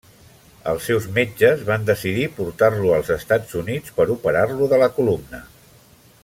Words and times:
Els 0.69 0.85
seus 0.91 1.03
metges 1.17 1.61
van 1.67 1.85
decidir 1.89 2.25
portar-lo 2.39 2.95
als 2.95 3.13
Estats 3.17 3.59
Units 3.63 3.95
per 3.99 4.09
operar-lo 4.15 4.71
de 4.73 4.81
la 4.87 4.91
columna. 4.99 5.45